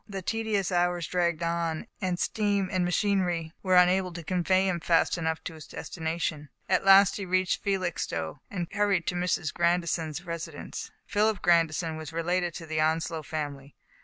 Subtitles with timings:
[0.09, 5.15] The tedious hours dragged on, and steam and machinery were unable to convey him fast
[5.15, 6.49] enough to his destination.
[6.67, 9.53] At last he reached Felixstowe, and hurried to Mrs.
[9.53, 10.89] Grandison's resi dence.
[11.05, 13.75] Philip Grand ison was related to the On slow family.